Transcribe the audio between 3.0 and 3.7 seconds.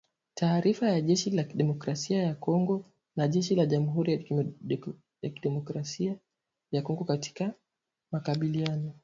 na jeshi la